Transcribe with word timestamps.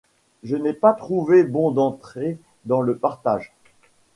Je 0.41 0.55
n'ai 0.55 0.73
pas 0.73 0.93
trouvé 0.93 1.43
bon 1.43 1.69
d'entrer 1.69 2.39
dans 2.65 2.81
le 2.81 2.97
partage 2.97 3.53